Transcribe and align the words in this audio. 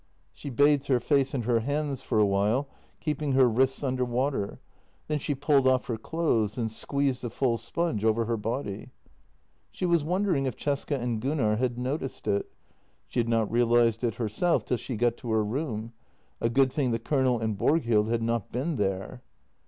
She 0.31 0.49
bathed 0.49 0.87
her 0.87 0.99
face 0.99 1.35
and 1.35 1.45
her 1.45 1.59
hands 1.59 2.01
for 2.01 2.17
a 2.17 2.25
while, 2.25 2.67
keeping 2.99 3.33
her 3.33 3.47
wrists 3.47 3.83
under 3.83 4.03
water; 4.03 4.59
then 5.07 5.19
she 5.19 5.35
pulled 5.35 5.67
off 5.67 5.85
her 5.85 5.95
clothes 5.95 6.57
and 6.57 6.71
squeezed 6.71 7.21
the 7.21 7.29
full 7.29 7.55
sponge 7.59 8.03
over 8.03 8.25
her 8.25 8.35
body. 8.35 8.89
She 9.69 9.85
was 9.85 10.03
wondering 10.03 10.47
if 10.47 10.57
Cesca 10.57 10.99
and 10.99 11.21
Gunnar 11.21 11.57
had 11.57 11.77
noticed 11.77 12.25
it; 12.25 12.51
she 13.09 13.19
had 13.19 13.29
not 13.29 13.51
realized 13.51 14.03
it 14.03 14.15
herself 14.15 14.65
till 14.65 14.77
she 14.77 14.95
got 14.95 15.17
to 15.17 15.29
her 15.33 15.43
room; 15.45 15.93
a 16.39 16.49
good 16.49 16.73
thing 16.73 16.89
the 16.89 16.97
Colonel 16.97 17.39
and 17.39 17.55
Borghild 17.55 18.09
had 18.09 18.23
not 18.23 18.49
been 18.49 18.77
there. 18.77 19.21